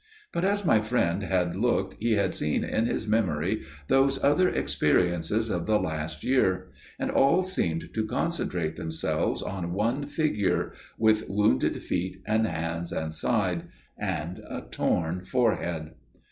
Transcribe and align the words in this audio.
But 0.33 0.43
as 0.43 0.65
my 0.65 0.79
friend 0.81 1.21
had 1.21 1.55
looked 1.55 1.93
he 2.01 2.13
had 2.13 2.33
seen 2.33 2.63
in 2.63 2.87
his 2.87 3.07
memory 3.07 3.61
those 3.85 4.17
other 4.23 4.49
experiences 4.49 5.51
of 5.51 5.67
the 5.67 5.79
last 5.79 6.23
year. 6.23 6.71
And 6.97 7.11
all 7.11 7.43
seemed 7.43 7.93
to 7.93 8.07
concentrate 8.07 8.77
themselves 8.77 9.43
on 9.43 9.73
one 9.73 10.07
Figure––with 10.07 11.29
wounded 11.29 11.83
feet 11.83 12.23
and 12.25 12.47
hands 12.47 12.91
and 12.91 13.13
side––and 13.13 14.39
a 14.39 14.61
torn 14.71 15.21
forehead. 15.23 15.91